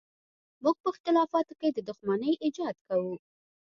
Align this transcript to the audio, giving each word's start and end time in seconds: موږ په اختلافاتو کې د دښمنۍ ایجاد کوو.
موږ 0.63 0.75
په 0.83 0.87
اختلافاتو 0.93 1.53
کې 1.59 1.67
د 1.71 1.79
دښمنۍ 1.87 2.33
ایجاد 2.43 2.75
کوو. 2.87 3.13